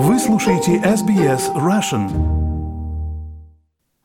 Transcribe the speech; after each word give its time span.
Вы 0.00 0.20
слушаете 0.20 0.76
SBS 0.76 1.52
Russian. 1.56 2.08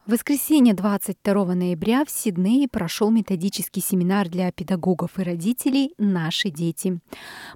В 0.08 0.12
воскресенье 0.12 0.74
22 0.74 1.54
ноября 1.54 2.04
в 2.04 2.10
Сиднее 2.10 2.68
прошел 2.68 3.12
методический 3.12 3.80
семинар 3.80 4.28
для 4.28 4.52
педагогов 4.52 5.20
и 5.20 5.22
родителей 5.22 5.94
«Наши 6.00 6.50
дети». 6.50 7.00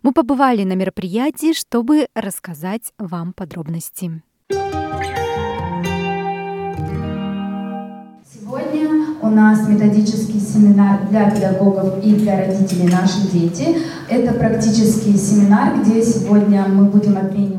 Мы 0.04 0.14
побывали 0.14 0.64
на 0.66 0.74
мероприятии, 0.74 1.54
чтобы 1.54 2.10
рассказать 2.14 2.94
вам 3.00 3.34
подробности. 3.34 4.22
Сегодня 8.32 9.18
у 9.24 9.30
нас 9.32 9.68
методический 9.68 10.40
семинар 10.40 11.08
для 11.10 11.32
педагогов 11.32 12.06
и 12.06 12.14
для 12.14 12.46
родителей 12.46 12.88
«Наши 12.88 13.32
дети». 13.34 13.80
Это 14.08 14.32
практический 14.36 15.18
семинар, 15.18 15.82
где 15.82 16.04
сегодня 16.04 16.68
мы 16.68 16.86
будем 16.86 17.18
обмениваться... 17.18 17.57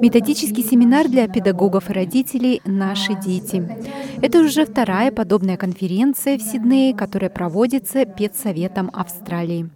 Методический 0.00 0.64
семинар 0.64 1.08
для 1.08 1.28
педагогов 1.28 1.90
и 1.90 1.92
родителей 1.92 2.60
«Наши 2.64 3.14
дети». 3.14 3.68
Это 4.22 4.40
уже 4.40 4.66
вторая 4.66 5.10
подобная 5.10 5.56
конференция 5.56 6.38
в 6.38 6.42
Сиднее, 6.42 6.94
которая 6.94 7.30
проводится 7.30 8.04
Педсоветом 8.04 8.90
Австралии. 8.92 9.68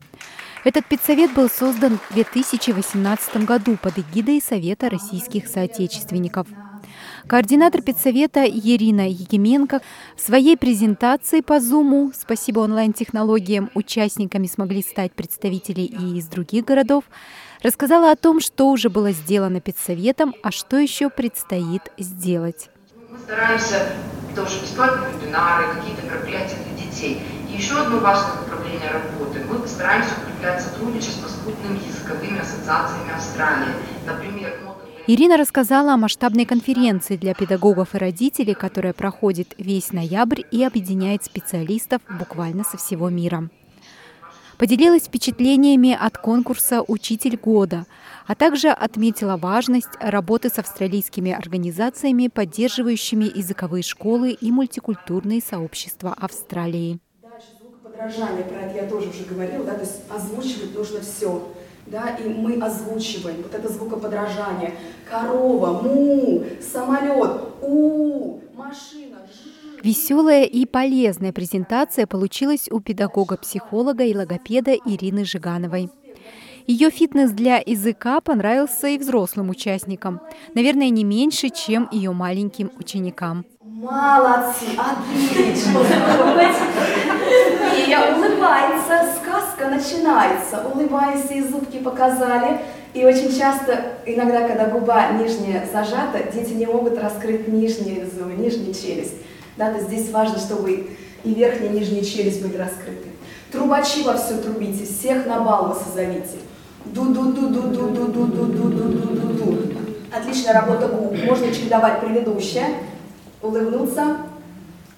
Этот 0.64 0.86
педсовет 0.86 1.32
был 1.34 1.48
создан 1.48 1.98
в 2.10 2.14
2018 2.14 3.44
году 3.44 3.76
под 3.80 3.98
эгидой 3.98 4.40
Совета 4.40 4.90
российских 4.90 5.46
соотечественников– 5.46 6.46
Координатор 7.26 7.82
педсовета 7.82 8.44
Ирина 8.44 9.08
Егеменко 9.08 9.80
в 10.16 10.20
своей 10.20 10.56
презентации 10.56 11.40
по 11.40 11.54
Zoom 11.54 12.12
«Спасибо 12.16 12.60
онлайн-технологиям» 12.60 13.70
участниками 13.74 14.46
смогли 14.46 14.82
стать 14.82 15.12
представители 15.12 15.80
и 15.80 16.18
из 16.18 16.28
других 16.28 16.64
городов, 16.64 17.04
рассказала 17.62 18.10
о 18.10 18.16
том, 18.16 18.40
что 18.40 18.70
уже 18.70 18.88
было 18.88 19.12
сделано 19.12 19.60
педсоветом, 19.60 20.34
а 20.42 20.50
что 20.50 20.76
еще 20.76 21.10
предстоит 21.10 21.82
сделать. 21.98 22.70
Мы 23.10 23.18
стараемся 23.18 23.92
тоже 24.34 24.60
бесплатные 24.60 25.12
вебинары, 25.14 25.74
какие-то 25.74 26.02
мероприятия 26.06 26.56
для 26.64 26.84
детей. 26.86 27.22
И 27.50 27.56
еще 27.56 27.80
одно 27.80 27.98
важное 27.98 28.42
направление 28.42 28.90
работы. 28.90 29.40
Мы 29.48 29.66
стараемся 29.66 30.10
укреплять 30.22 30.62
сотрудничество 30.62 31.28
с 31.28 31.34
крупными 31.42 31.80
языковыми 31.86 32.40
ассоциациями 32.40 33.14
Австралии. 33.14 33.74
Например, 34.06 34.52
Ирина 35.08 35.36
рассказала 35.36 35.94
о 35.94 35.96
масштабной 35.96 36.46
конференции 36.46 37.16
для 37.16 37.32
педагогов 37.32 37.94
и 37.94 37.98
родителей, 37.98 38.54
которая 38.54 38.92
проходит 38.92 39.54
весь 39.56 39.92
ноябрь 39.92 40.42
и 40.50 40.64
объединяет 40.64 41.22
специалистов 41.22 42.02
буквально 42.18 42.64
со 42.64 42.76
всего 42.76 43.08
мира. 43.08 43.48
Поделилась 44.58 45.02
впечатлениями 45.04 45.96
от 45.98 46.16
конкурса 46.16 46.82
«Учитель 46.86 47.36
года», 47.36 47.84
а 48.26 48.34
также 48.34 48.68
отметила 48.68 49.36
важность 49.36 49.90
работы 50.00 50.48
с 50.48 50.58
австралийскими 50.58 51.30
организациями, 51.30 52.28
поддерживающими 52.28 53.24
языковые 53.24 53.82
школы 53.82 54.32
и 54.32 54.50
мультикультурные 54.50 55.42
сообщества 55.42 56.14
Австралии. 56.18 56.98
Дальше 57.22 57.48
звукоподражание, 57.60 58.44
про 58.44 58.62
это 58.62 58.76
я 58.76 58.88
тоже 58.88 59.10
уже 59.10 59.24
говорила, 59.24 59.64
да, 59.64 59.74
то 59.74 59.82
есть 59.82 60.00
озвучивать 60.10 60.74
нужно 60.74 61.00
все 61.00 61.42
да, 61.86 62.16
и 62.16 62.28
мы 62.28 62.54
озвучиваем 62.54 63.42
вот 63.42 63.54
это 63.54 63.72
звукоподражание. 63.72 64.74
Корова, 65.08 65.82
му, 65.82 66.44
самолет, 66.60 67.42
у, 67.62 68.40
машина, 68.54 69.18
Веселая 69.82 70.44
и 70.44 70.66
полезная 70.66 71.32
презентация 71.32 72.06
получилась 72.06 72.68
у 72.70 72.80
педагога-психолога 72.80 74.04
и 74.04 74.14
логопеда 74.14 74.72
Ирины 74.74 75.24
Жигановой. 75.24 75.90
Ее 76.66 76.90
фитнес 76.90 77.30
для 77.30 77.62
языка 77.64 78.20
понравился 78.20 78.88
и 78.88 78.98
взрослым 78.98 79.50
участникам, 79.50 80.20
наверное, 80.54 80.88
не 80.88 81.04
меньше, 81.04 81.50
чем 81.50 81.88
ее 81.92 82.10
маленьким 82.10 82.72
ученикам. 82.78 83.44
Молодцы, 83.62 84.66
отлично! 84.76 85.80
И 87.86 87.94
улыбается, 87.94 89.14
сказка 89.20 89.68
начинается. 89.68 90.66
Улыбайся, 90.74 91.34
и 91.34 91.42
зубки 91.42 91.78
показали. 91.78 92.60
И 92.94 93.04
очень 93.04 93.36
часто, 93.36 93.98
иногда, 94.06 94.48
когда 94.48 94.66
губа 94.66 95.12
нижняя 95.12 95.68
зажата, 95.70 96.22
дети 96.32 96.54
не 96.54 96.66
могут 96.66 96.98
раскрыть 96.98 97.46
нижнюю 97.46 98.08
нижнюю 98.38 98.74
челюсть. 98.74 99.14
Да, 99.56 99.72
то 99.72 99.80
здесь 99.80 100.10
важно, 100.10 100.38
чтобы 100.38 100.90
и 101.24 101.34
верхняя, 101.34 101.72
и 101.72 101.78
нижняя 101.78 102.04
челюсть 102.04 102.42
были 102.42 102.56
раскрыты. 102.56 103.08
Трубачи 103.50 104.02
во 104.02 104.16
все 104.16 104.36
трубите, 104.38 104.84
всех 104.84 105.26
на 105.26 105.40
бал 105.40 105.68
вы 105.68 105.74
созовите. 105.74 106.38
Ду-ду-ду-ду-ду-ду-ду-ду-ду-ду-ду. 106.84 109.58
Отличная 110.12 110.54
работа 110.54 110.88
губ. 110.88 111.16
Можно 111.24 111.52
чередовать 111.52 112.00
предыдущее, 112.00 112.66
улыбнуться, 113.42 114.18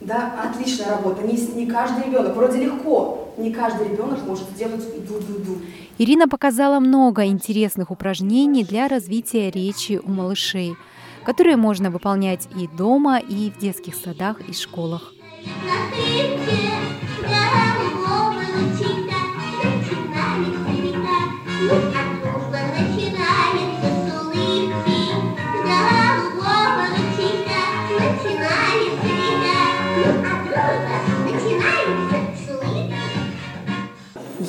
да, 0.01 0.35
отличная 0.45 0.91
работа. 0.91 1.23
Не, 1.23 1.37
не 1.55 1.67
каждый 1.67 2.05
ребенок, 2.07 2.37
вроде 2.37 2.59
легко, 2.59 3.33
не 3.37 3.53
каждый 3.53 3.89
ребенок 3.89 4.25
может 4.27 4.49
сделать 4.51 4.85
ду-ду-ду. 5.07 5.59
Ирина 5.99 6.29
показала 6.29 6.79
много 6.79 7.27
интересных 7.27 7.91
упражнений 7.91 8.65
для 8.65 8.89
развития 8.89 9.51
речи 9.51 10.01
у 10.03 10.11
малышей, 10.11 10.77
которые 11.29 11.57
можно 11.57 11.91
выполнять 11.91 12.49
и 12.57 12.67
дома, 12.67 13.19
и 13.19 13.51
в 13.51 13.59
детских 13.59 13.97
садах 13.97 14.41
и 14.49 14.55
школах. 14.55 15.13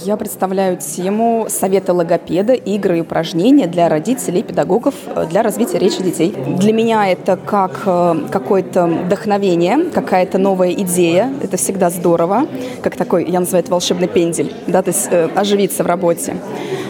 Я 0.04 0.16
представляю 0.16 0.78
тему 0.78 1.48
совета 1.50 1.94
логопеда, 1.94 2.54
игры 2.54 3.00
и 3.00 3.02
упражнения 3.02 3.68
для 3.68 3.90
родителей, 3.90 4.44
педагогов 4.44 4.96
э, 5.08 5.26
для 5.30 5.44
развития 5.44 5.78
речи 5.78 6.02
детей. 6.02 6.34
Для 6.58 6.72
меня 6.72 7.10
это 7.10 7.36
как 7.36 7.82
э, 7.86 8.16
какое-то 8.32 8.86
вдохновение, 8.86 9.90
какая-то 9.90 10.38
новая 10.38 10.72
идея. 10.72 11.34
Это 11.44 11.58
всегда 11.58 11.90
здорово, 11.90 12.48
как 12.82 12.96
такой, 12.96 13.30
я 13.30 13.42
называю 13.42 13.64
это 13.64 13.72
волшебный 13.72 14.08
пендель, 14.08 14.54
да, 14.68 14.82
то 14.82 14.92
есть 14.92 15.08
э, 15.12 15.30
оживиться 15.36 15.84
в 15.84 15.88
работе. 15.88 16.38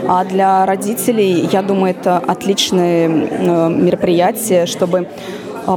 А 0.08 0.24
для 0.24 0.66
родителей, 0.66 1.50
я 1.52 1.62
думаю, 1.62 1.96
это 1.98 2.18
отличное 2.18 3.08
мероприятие, 3.08 4.66
чтобы 4.66 5.08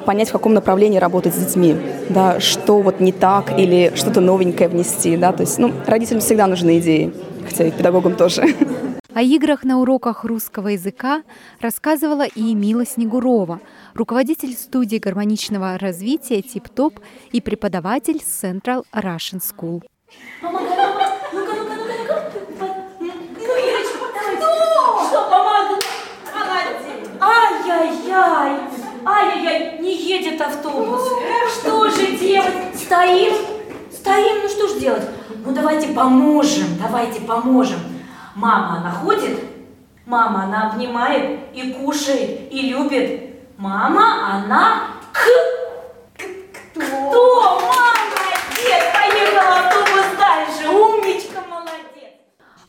понять, 0.06 0.28
в 0.28 0.32
каком 0.32 0.54
направлении 0.54 0.98
работать 0.98 1.34
с 1.34 1.38
детьми, 1.38 1.76
да, 2.08 2.40
что 2.40 2.80
вот 2.80 3.00
не 3.00 3.12
так 3.12 3.58
или 3.58 3.92
что-то 3.94 4.20
новенькое 4.20 4.68
внести, 4.68 5.16
да, 5.16 5.32
то 5.32 5.42
есть, 5.42 5.58
ну, 5.58 5.72
родителям 5.86 6.20
всегда 6.20 6.46
нужны 6.46 6.78
идеи 6.78 7.12
хотя 7.42 7.64
и 7.64 7.70
педагогам 7.70 8.14
тоже. 8.14 8.44
О 9.14 9.20
играх 9.20 9.64
на 9.64 9.78
уроках 9.78 10.24
русского 10.24 10.68
языка 10.68 11.22
рассказывала 11.60 12.24
и 12.26 12.54
Мила 12.54 12.86
Снегурова, 12.86 13.60
руководитель 13.92 14.54
студии 14.54 14.96
гармоничного 14.96 15.76
развития 15.78 16.40
«Тип-топ» 16.40 16.98
и 17.30 17.42
преподаватель 17.42 18.22
Central 18.22 18.84
Russian 18.94 19.40
School. 19.40 19.82
Ай-яй-яй! 27.20 28.71
Ай-яй-яй, 29.04 29.78
не 29.80 29.94
едет 29.96 30.40
автобус. 30.40 31.02
Что 31.54 31.90
же 31.90 32.12
делать? 32.12 32.74
Стоим? 32.74 33.34
Стоим, 33.90 34.42
ну 34.42 34.48
что 34.48 34.68
ж 34.68 34.80
делать? 34.80 35.02
ну 35.44 35.52
давайте 35.52 35.88
поможем, 35.88 36.66
давайте 36.80 37.20
поможем. 37.20 37.78
Мама, 38.34 38.78
она 38.78 38.90
ходит, 38.90 39.40
мама, 40.06 40.44
она 40.44 40.70
обнимает 40.70 41.40
и 41.52 41.72
кушает, 41.72 42.52
и 42.52 42.70
любит. 42.70 43.22
Мама, 43.58 44.36
она 44.36 44.84
к... 45.12 45.18
Кто? 46.74 46.80
Кто? 46.80 47.60
Молодец, 47.60 48.84
поехала 48.94 49.56
автобус. 49.58 49.91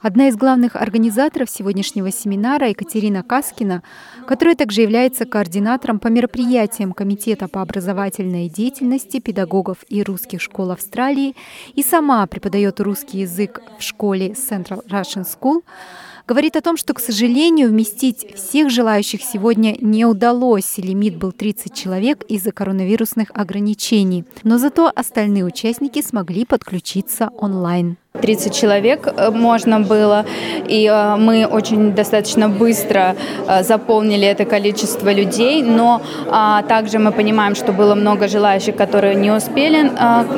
Одна 0.03 0.27
из 0.27 0.35
главных 0.35 0.75
организаторов 0.75 1.49
сегодняшнего 1.49 2.11
семинара 2.11 2.67
Екатерина 2.67 3.23
Каскина, 3.23 3.83
которая 4.27 4.53
также 4.53 4.81
является 4.81 5.23
координатором 5.23 5.97
по 5.97 6.09
мероприятиям 6.09 6.91
Комитета 6.91 7.47
по 7.47 7.61
образовательной 7.61 8.49
деятельности 8.49 9.21
педагогов 9.21 9.77
и 9.87 10.03
русских 10.03 10.41
школ 10.41 10.71
Австралии 10.71 11.37
и 11.73 11.81
сама 11.83 12.27
преподает 12.27 12.81
русский 12.81 13.19
язык 13.19 13.61
в 13.79 13.81
школе 13.81 14.31
Central 14.31 14.85
Russian 14.89 15.23
School, 15.23 15.61
говорит 16.27 16.57
о 16.57 16.61
том, 16.61 16.75
что, 16.75 16.93
к 16.93 16.99
сожалению, 16.99 17.69
вместить 17.69 18.35
всех 18.35 18.69
желающих 18.71 19.21
сегодня 19.21 19.77
не 19.79 20.03
удалось. 20.03 20.77
Лимит 20.79 21.15
был 21.15 21.31
30 21.31 21.73
человек 21.73 22.23
из-за 22.27 22.51
коронавирусных 22.51 23.31
ограничений. 23.33 24.25
Но 24.43 24.57
зато 24.57 24.91
остальные 24.93 25.45
участники 25.45 26.01
смогли 26.01 26.43
подключиться 26.43 27.29
онлайн. 27.37 27.95
30 28.21 28.53
человек 28.53 29.07
э, 29.07 29.31
можно 29.31 29.79
было, 29.79 30.23
и 30.67 30.85
э, 30.85 31.15
мы 31.15 31.47
очень 31.47 31.95
достаточно 31.95 32.47
быстро 32.47 33.15
э, 33.47 33.63
заполнили 33.63 34.27
это 34.27 34.45
количество 34.45 35.11
людей, 35.11 35.63
но 35.63 35.99
а, 36.29 36.61
также 36.61 36.99
мы 36.99 37.11
понимаем, 37.11 37.55
что 37.55 37.71
было 37.71 37.95
много 37.95 38.27
желающих, 38.27 38.75
которые 38.75 39.15
не 39.15 39.31
успели 39.31 39.89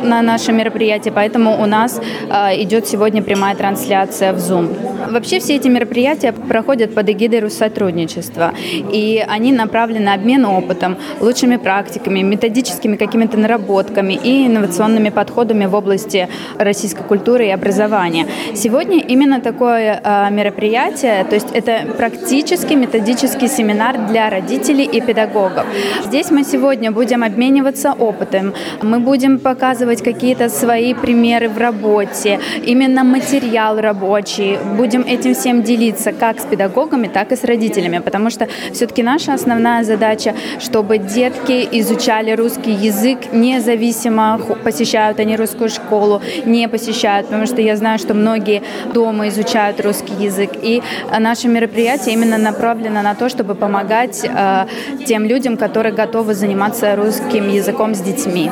на 0.03 0.21
наше 0.21 0.53
мероприятие, 0.53 1.11
поэтому 1.13 1.61
у 1.61 1.65
нас 1.65 1.99
идет 2.29 2.87
сегодня 2.87 3.21
прямая 3.21 3.55
трансляция 3.55 4.31
в 4.31 4.37
Zoom. 4.37 5.11
Вообще 5.11 5.39
все 5.39 5.55
эти 5.55 5.67
мероприятия 5.67 6.31
проходят 6.31 6.95
под 6.95 7.09
эгидой 7.09 7.39
Россотрудничества, 7.39 8.53
и 8.71 9.23
они 9.27 9.51
направлены 9.51 10.05
на 10.05 10.13
обмен 10.13 10.45
опытом, 10.45 10.97
лучшими 11.19 11.57
практиками, 11.57 12.21
методическими 12.21 12.95
какими-то 12.95 13.37
наработками 13.37 14.13
и 14.13 14.47
инновационными 14.47 15.09
подходами 15.09 15.65
в 15.65 15.75
области 15.75 16.29
российской 16.57 17.03
культуры 17.03 17.47
и 17.47 17.49
образования 17.49 17.64
образования. 17.65 18.27
Сегодня 18.53 18.99
именно 18.99 19.41
такое 19.41 19.99
э, 20.03 20.31
мероприятие, 20.31 21.23
то 21.23 21.35
есть 21.35 21.47
это 21.53 21.93
практический 21.97 22.75
методический 22.75 23.47
семинар 23.47 23.97
для 24.07 24.29
родителей 24.29 24.85
и 24.85 25.01
педагогов. 25.01 25.65
Здесь 26.05 26.31
мы 26.31 26.43
сегодня 26.43 26.91
будем 26.91 27.23
обмениваться 27.23 27.93
опытом, 27.93 28.53
мы 28.83 28.99
будем 28.99 29.39
показывать 29.39 30.03
какие-то 30.03 30.49
свои 30.49 30.93
примеры 30.93 31.49
в 31.49 31.57
работе, 31.57 32.39
именно 32.67 33.03
материал 33.03 33.81
рабочий, 33.81 34.57
будем 34.77 35.01
этим 35.01 35.33
всем 35.33 35.63
делиться 35.63 36.11
как 36.11 36.39
с 36.39 36.45
педагогами, 36.45 37.07
так 37.07 37.31
и 37.31 37.35
с 37.35 37.43
родителями, 37.43 37.99
потому 37.99 38.29
что 38.29 38.47
все-таки 38.73 39.03
наша 39.03 39.33
основная 39.33 39.83
задача, 39.83 40.33
чтобы 40.59 40.99
детки 40.99 41.67
изучали 41.71 42.35
русский 42.35 42.71
язык 42.71 43.17
независимо, 43.33 44.39
посещают 44.63 45.19
они 45.19 45.35
русскую 45.35 45.69
школу, 45.69 46.21
не 46.45 46.67
посещают, 46.67 47.27
потому 47.27 47.47
что 47.47 47.54
я 47.61 47.75
знаю, 47.75 47.99
что 47.99 48.13
многие 48.13 48.63
дома 48.93 49.27
изучают 49.29 49.79
русский 49.81 50.13
язык. 50.13 50.51
И 50.61 50.81
наше 51.19 51.47
мероприятие 51.47 52.13
именно 52.13 52.37
направлено 52.37 53.01
на 53.01 53.15
то, 53.15 53.29
чтобы 53.29 53.55
помогать 53.55 54.23
э, 54.23 54.67
тем 55.05 55.25
людям, 55.25 55.57
которые 55.57 55.93
готовы 55.93 56.33
заниматься 56.33 56.95
русским 56.95 57.49
языком 57.49 57.95
с 57.95 57.99
детьми. 58.01 58.49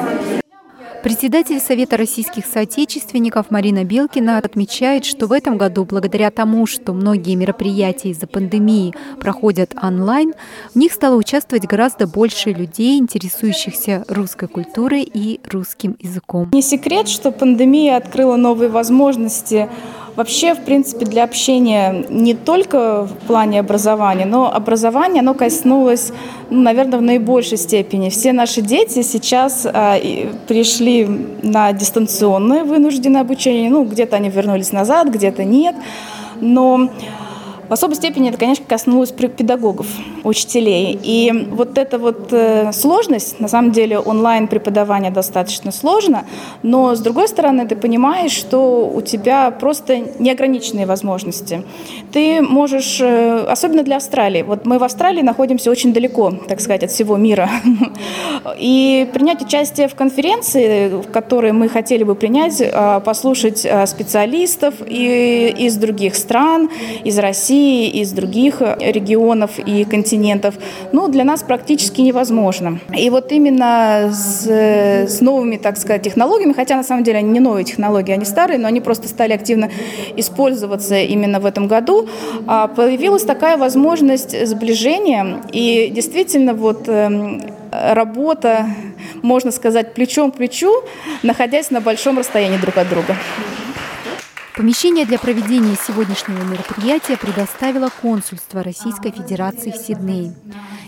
Председатель 1.04 1.60
Совета 1.60 1.98
российских 1.98 2.46
соотечественников 2.46 3.52
Марина 3.52 3.84
Белкина 3.84 4.38
отмечает, 4.38 5.04
что 5.04 5.28
в 5.28 5.34
этом 5.34 5.58
году, 5.58 5.84
благодаря 5.84 6.32
тому, 6.32 6.66
что 6.66 6.94
многие 6.94 7.36
мероприятия 7.36 8.12
из-за 8.12 8.26
пандемии 8.26 8.94
проходят 9.20 9.76
онлайн, 9.82 10.32
в 10.74 10.78
них 10.78 10.94
стало 10.94 11.16
участвовать 11.16 11.66
гораздо 11.66 12.08
больше 12.08 12.52
людей, 12.52 12.98
интересующихся 13.00 14.06
русской 14.08 14.48
культурой 14.48 15.04
и 15.04 15.42
русским 15.52 15.98
языком. 16.00 16.52
Не 16.54 16.62
секрет, 16.62 17.10
что 17.10 17.34
пандемия 17.34 17.98
открыла 17.98 18.38
новые 18.38 18.70
возможности 18.70 19.70
Вообще, 20.16 20.54
в 20.54 20.64
принципе, 20.64 21.06
для 21.06 21.24
общения 21.24 22.06
не 22.10 22.36
только 22.36 23.06
в 23.06 23.28
плане 23.28 23.60
образования, 23.60 24.26
но 24.26 24.54
образование, 24.54 25.22
оно 25.22 25.34
коснулось, 25.34 26.12
ну, 26.52 26.62
наверное, 26.62 27.00
в 27.00 27.02
наибольшей 27.02 27.58
степени. 27.58 28.10
Все 28.10 28.32
наши 28.32 28.62
дети 28.62 29.02
сейчас 29.02 29.66
а, 29.66 29.98
пришли 30.48 31.08
на 31.42 31.74
дистанционное 31.74 32.64
вынужденное 32.64 33.22
обучение, 33.22 33.72
ну, 33.72 33.86
где-то 33.86 34.18
они 34.18 34.30
вернулись 34.30 34.72
назад, 34.72 35.10
где-то 35.10 35.44
нет, 35.44 35.76
но 36.40 36.90
в 37.74 37.76
особой 37.76 37.96
степени 37.96 38.30
это, 38.30 38.38
конечно, 38.38 38.64
коснулось 38.68 39.12
педагогов, 39.12 39.88
учителей. 40.24 41.00
И 41.02 41.32
вот 41.50 41.80
эта 41.80 41.98
вот 41.98 42.32
э, 42.32 42.72
сложность, 42.72 43.40
на 43.40 43.48
самом 43.48 43.72
деле 43.72 43.98
онлайн 43.98 44.48
преподавание 44.48 45.10
достаточно 45.10 45.72
сложно, 45.72 46.24
но 46.62 46.94
с 46.94 47.00
другой 47.00 47.28
стороны 47.28 47.68
ты 47.68 47.76
понимаешь, 47.76 48.32
что 48.32 48.88
у 48.94 49.02
тебя 49.02 49.50
просто 49.50 50.04
неограниченные 50.20 50.86
возможности. 50.86 51.64
Ты 52.12 52.44
можешь, 52.44 53.02
э, 53.02 53.44
особенно 53.50 53.82
для 53.82 53.96
Австралии, 53.96 54.44
вот 54.44 54.68
мы 54.68 54.78
в 54.78 54.84
Австралии 54.84 55.24
находимся 55.24 55.72
очень 55.72 55.94
далеко, 55.94 56.32
так 56.48 56.62
сказать, 56.62 56.84
от 56.84 56.92
всего 56.92 57.18
мира. 57.18 57.50
И 58.60 59.10
принять 59.14 59.42
участие 59.42 59.88
в 59.88 59.96
конференции, 59.96 60.90
в 60.90 61.12
которой 61.12 61.54
мы 61.54 61.70
хотели 61.70 62.04
бы 62.04 62.14
принять, 62.14 62.62
а, 62.62 63.00
послушать 63.00 63.66
а, 63.66 63.88
специалистов 63.88 64.76
из 64.88 65.76
других 65.78 66.16
стран, 66.16 66.70
из 67.04 67.18
России, 67.18 67.63
России, 67.64 67.90
из 68.02 68.12
других 68.12 68.62
регионов 68.62 69.52
и 69.58 69.86
континентов, 69.86 70.56
ну, 70.92 71.08
для 71.08 71.24
нас 71.24 71.44
практически 71.44 72.02
невозможно. 72.02 72.80
И 72.98 73.10
вот 73.10 73.32
именно 73.32 74.12
с, 74.12 74.46
с 74.48 75.22
новыми, 75.22 75.58
так 75.58 75.78
сказать, 75.78 76.02
технологиями, 76.02 76.54
хотя 76.54 76.76
на 76.76 76.84
самом 76.84 77.04
деле 77.04 77.20
они 77.20 77.30
не 77.30 77.40
новые 77.40 77.64
технологии, 77.64 78.14
они 78.14 78.26
старые, 78.26 78.60
но 78.60 78.68
они 78.68 78.82
просто 78.82 79.08
стали 79.08 79.34
активно 79.34 79.70
использоваться 80.18 80.96
именно 81.00 81.40
в 81.40 81.46
этом 81.46 81.68
году, 81.68 82.08
а 82.48 82.68
появилась 82.68 83.24
такая 83.24 83.58
возможность 83.58 84.48
сближения. 84.48 85.38
И 85.54 85.90
действительно 85.96 86.54
вот 86.54 86.88
эм, 86.88 87.42
работа, 87.72 88.66
можно 89.22 89.52
сказать, 89.52 89.94
плечом 89.94 90.32
к 90.32 90.36
плечу, 90.36 90.84
находясь 91.24 91.72
на 91.72 91.80
большом 91.80 92.18
расстоянии 92.18 92.58
друг 92.58 92.78
от 92.78 92.90
друга. 92.90 93.16
Помещение 94.56 95.08
для 95.08 95.18
проведения 95.18 95.76
сегодняшнего 95.76 96.44
мероприятия 96.44 97.18
предоставило 97.18 97.90
консульство 98.04 98.62
Российской 98.62 99.10
Федерации 99.10 99.72
в 99.72 99.78
Сиднее. 99.78 100.36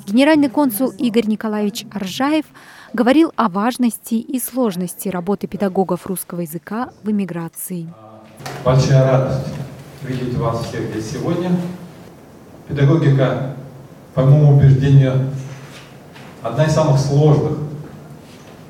Генеральный 0.05 0.49
консул 0.49 0.89
Игорь 0.91 1.25
Николаевич 1.25 1.83
Аржаев 1.91 2.45
говорил 2.93 3.33
о 3.35 3.49
важности 3.49 4.13
и 4.13 4.39
сложности 4.39 5.09
работы 5.09 5.47
педагогов 5.47 6.05
русского 6.05 6.41
языка 6.41 6.91
в 7.01 7.09
эмиграции. 7.09 7.91
Большая 8.63 9.03
радость 9.03 9.47
видеть 10.03 10.37
вас 10.37 10.63
всех 10.67 10.81
здесь 10.91 11.09
сегодня. 11.13 11.49
Педагогика, 12.67 13.55
по 14.13 14.21
моему 14.21 14.57
убеждению, 14.57 15.31
одна 16.43 16.65
из 16.65 16.71
самых 16.73 16.99
сложных 16.99 17.57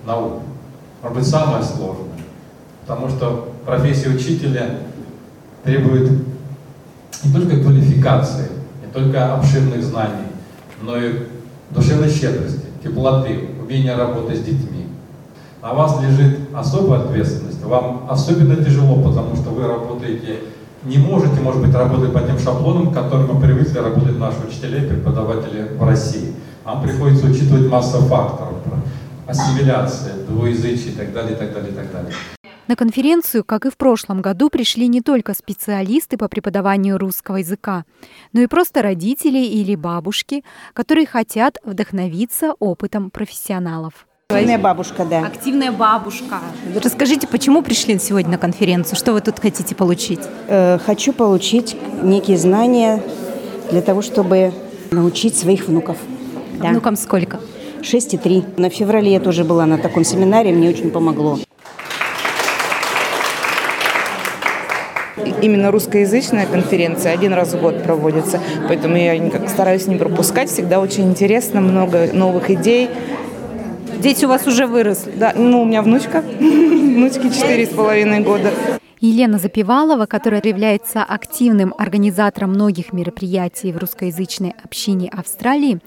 наук, 0.06 0.42
может 1.02 1.18
быть, 1.18 1.28
самая 1.28 1.62
сложная, 1.64 2.16
потому 2.86 3.10
что 3.10 3.52
профессия 3.66 4.10
учителя 4.10 4.85
требует 5.66 6.12
не 7.24 7.34
только 7.34 7.58
квалификации, 7.58 8.50
не 8.86 8.92
только 8.94 9.34
обширных 9.34 9.84
знаний, 9.84 10.28
но 10.82 10.96
и 10.98 11.24
душевной 11.72 12.10
щедрости, 12.10 12.68
теплоты, 12.84 13.50
умения 13.62 13.98
работать 13.98 14.38
с 14.38 14.44
детьми. 14.44 14.86
На 15.62 15.74
вас 15.74 16.00
лежит 16.02 16.40
особая 16.54 17.02
ответственность. 17.02 17.64
Вам 17.64 18.06
особенно 18.08 18.64
тяжело, 18.64 19.02
потому 19.02 19.36
что 19.36 19.50
вы 19.50 19.68
работаете, 19.68 20.42
не 20.84 21.00
можете, 21.00 21.42
может 21.42 21.66
быть, 21.66 21.74
работать 21.74 22.14
по 22.14 22.20
тем 22.20 22.38
шаблонам, 22.38 22.94
которым 22.94 23.34
мы 23.34 23.42
привыкли 23.42 23.80
работать 23.80 24.20
наши 24.20 24.38
учителя 24.48 24.84
и 24.84 24.88
преподаватели 24.88 25.72
в 25.76 25.84
России. 25.84 26.34
Вам 26.64 26.84
приходится 26.84 27.26
учитывать 27.26 27.68
массу 27.72 28.02
факторов, 28.02 28.54
ассимиляция, 29.26 30.14
двуязычие 30.30 30.92
и 30.92 30.96
так 30.96 31.12
далее, 31.12 31.34
и 31.34 31.36
так 31.36 31.52
далее, 31.52 31.72
и 31.72 31.76
так 31.76 31.92
далее. 31.92 32.14
На 32.68 32.76
конференцию, 32.76 33.44
как 33.44 33.68
и 33.68 33.70
в 33.70 33.78
прошлом 33.78 34.22
году, 34.22 34.50
пришли 34.50 34.88
не 34.88 35.02
только 35.02 35.36
специалисты 35.36 36.18
по 36.18 36.28
преподаванию 36.28 36.98
русского 36.98 37.38
языка, 37.38 37.86
но 38.34 38.42
и 38.42 38.48
просто 38.48 38.82
родители 38.82 39.38
или 39.38 39.76
бабушки, 39.76 40.44
которые 40.74 41.06
хотят 41.06 41.60
вдохновиться 41.64 42.56
опытом 42.60 43.12
профессионалов. 43.12 44.08
Активная 44.30 44.58
бабушка, 44.58 45.06
да. 45.06 45.20
Активная 45.20 45.72
бабушка. 45.72 46.40
Расскажите, 46.84 47.28
почему 47.28 47.62
пришли 47.62 48.00
сегодня 48.00 48.32
на 48.32 48.38
конференцию? 48.40 48.98
Что 48.98 49.14
вы 49.14 49.22
тут 49.22 49.40
хотите 49.40 49.76
получить? 49.76 50.22
Э, 50.48 50.80
хочу 50.80 51.14
получить 51.14 51.78
некие 52.02 52.38
знания 52.40 53.04
для 53.70 53.84
того, 53.84 54.02
чтобы 54.02 54.52
научить 54.90 55.38
своих 55.38 55.68
внуков. 55.68 55.98
Да. 56.60 56.70
Внукам 56.70 56.96
сколько? 56.96 57.40
Шесть 57.84 58.16
и 58.16 58.18
три. 58.18 58.44
На 58.58 58.72
феврале 58.72 59.12
я 59.12 59.20
тоже 59.20 59.44
была 59.44 59.68
на 59.68 59.78
таком 59.78 60.04
семинаре, 60.04 60.52
мне 60.52 60.70
очень 60.70 60.90
помогло. 60.90 61.38
Именно 65.46 65.72
русскоязычная 65.72 66.46
конференция 66.48 67.14
один 67.14 67.34
раз 67.34 67.54
в 67.54 67.62
год 67.62 67.84
проводится, 67.84 68.42
поэтому 68.68 68.98
я 68.98 69.18
никак 69.18 69.48
стараюсь 69.48 69.88
не 69.88 69.96
пропускать. 69.96 70.50
Всегда 70.50 70.80
очень 70.80 71.10
интересно, 71.10 71.62
много 71.62 72.10
новых 72.12 72.50
идей. 72.50 72.90
Дети 74.00 74.26
у 74.26 74.28
вас 74.28 74.46
уже 74.48 74.66
выросли? 74.66 75.14
Да, 75.16 75.34
ну 75.36 75.62
у 75.62 75.66
меня 75.66 75.82
внучка, 75.82 76.22
внучке 76.40 77.30
четыре 77.30 77.66
с 77.66 77.70
половиной 77.70 78.20
года. 78.22 78.52
Елена 79.02 79.38
Запивалова, 79.38 80.06
которая 80.06 80.42
является 80.44 81.04
активным 81.04 81.74
организатором 81.78 82.52
многих 82.52 82.94
мероприятий 82.94 83.72
в 83.72 83.78
русскоязычной 83.78 84.54
общине 84.64 85.10
Австралии, 85.10 85.80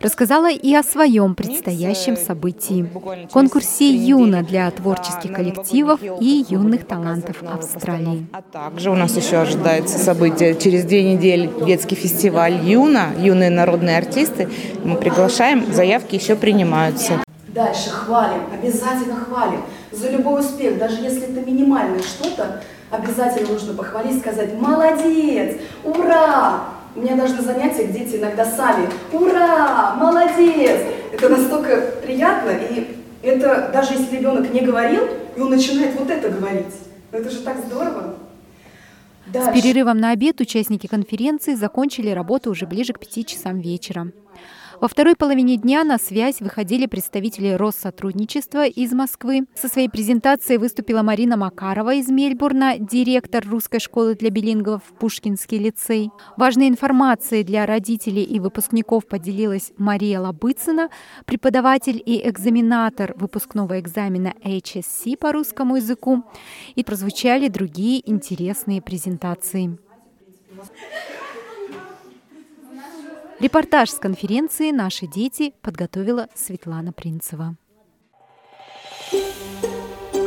рассказала 0.00 0.50
и 0.50 0.74
о 0.74 0.82
своем 0.82 1.34
предстоящем 1.34 2.16
событии– 2.16 2.88
конкурсе 3.32 3.94
«Юна» 3.94 4.42
для 4.42 4.70
творческих 4.70 5.32
коллективов 5.32 6.00
и 6.20 6.44
юных 6.48 6.86
талантов 6.86 7.42
Австралии. 7.42 8.26
А 8.32 8.42
также 8.42 8.90
у 8.90 8.94
нас 8.94 9.16
еще 9.16 9.38
ожидается 9.38 9.98
событие 9.98 10.54
через 10.56 10.84
две 10.84 11.12
недели 11.12 11.50
детский 11.66 11.94
фестиваль 11.94 12.60
«Юна», 12.64 13.10
юные 13.18 13.50
народные 13.50 13.98
артисты. 13.98 14.48
Мы 14.84 14.96
приглашаем, 14.96 15.72
заявки 15.72 16.14
еще 16.14 16.36
принимаются. 16.36 17.22
Дальше 17.52 17.90
хвалим, 17.90 18.44
обязательно 18.52 19.16
хвалим 19.16 19.62
за 19.90 20.10
любой 20.10 20.40
успех, 20.40 20.78
даже 20.78 21.02
если 21.02 21.24
это 21.24 21.46
минимальное 21.46 22.00
что-то, 22.00 22.62
обязательно 22.90 23.52
нужно 23.52 23.74
похвалить, 23.74 24.20
сказать 24.20 24.54
«молодец», 24.58 25.56
«ура». 25.84 26.64
У 26.94 27.00
меня 27.00 27.14
даже 27.16 27.34
на 27.34 27.42
занятиях 27.42 27.92
дети 27.92 28.16
иногда 28.16 28.46
сами 28.46 28.88
«ура», 29.12 29.94
«молодец». 29.96 30.80
Это 31.12 31.28
настолько 31.28 31.76
приятно, 32.02 32.50
и 32.50 32.96
это 33.22 33.70
даже 33.72 33.94
если 33.94 34.16
ребенок 34.16 34.50
не 34.50 34.62
говорил, 34.62 35.02
и 35.36 35.40
он 35.40 35.50
начинает 35.50 35.94
вот 35.98 36.08
это 36.08 36.30
говорить. 36.30 36.74
Ну 37.12 37.18
это 37.18 37.28
же 37.30 37.40
так 37.40 37.58
здорово. 37.66 38.14
Дальше. 39.26 39.50
С 39.50 39.52
перерывом 39.52 39.98
на 39.98 40.10
обед 40.10 40.40
участники 40.40 40.86
конференции 40.86 41.54
закончили 41.54 42.10
работу 42.10 42.50
уже 42.50 42.66
ближе 42.66 42.94
к 42.94 42.98
пяти 42.98 43.24
часам 43.24 43.60
вечера. 43.60 44.08
Во 44.82 44.88
второй 44.88 45.14
половине 45.14 45.58
дня 45.58 45.84
на 45.84 45.96
связь 45.96 46.40
выходили 46.40 46.86
представители 46.86 47.50
Россотрудничества 47.50 48.66
из 48.66 48.92
Москвы. 48.92 49.46
Со 49.54 49.68
своей 49.68 49.88
презентацией 49.88 50.58
выступила 50.58 51.02
Марина 51.02 51.36
Макарова 51.36 51.94
из 51.94 52.08
Мельбурна, 52.08 52.78
директор 52.80 53.46
русской 53.48 53.78
школы 53.78 54.16
для 54.16 54.30
билингов 54.30 54.82
Пушкинский 54.98 55.58
лицей. 55.58 56.10
Важной 56.36 56.66
информацией 56.66 57.44
для 57.44 57.64
родителей 57.64 58.24
и 58.24 58.40
выпускников 58.40 59.06
поделилась 59.06 59.70
Мария 59.78 60.18
Лобыцина, 60.18 60.88
преподаватель 61.26 62.02
и 62.04 62.28
экзаменатор 62.28 63.14
выпускного 63.16 63.78
экзамена 63.78 64.34
HSC 64.42 65.16
по 65.16 65.30
русскому 65.30 65.76
языку. 65.76 66.24
И 66.74 66.82
прозвучали 66.82 67.46
другие 67.46 68.02
интересные 68.10 68.82
презентации. 68.82 69.78
Репортаж 73.42 73.90
с 73.90 73.98
конференции 73.98 74.70
«Наши 74.70 75.08
дети» 75.08 75.52
подготовила 75.62 76.28
Светлана 76.32 76.92
Принцева. 76.92 77.56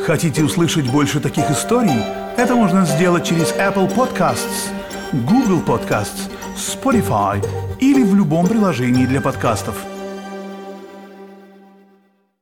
Хотите 0.05 0.43
услышать 0.43 0.91
больше 0.91 1.21
таких 1.21 1.49
историй? 1.49 2.03
Это 2.35 2.55
можно 2.55 2.85
сделать 2.85 3.25
через 3.25 3.53
Apple 3.53 3.89
Podcasts, 3.95 4.67
Google 5.13 5.61
Podcasts, 5.65 6.29
Spotify 6.57 7.41
или 7.79 8.03
в 8.03 8.13
любом 8.15 8.47
приложении 8.47 9.05
для 9.05 9.21
подкастов– 9.21 9.81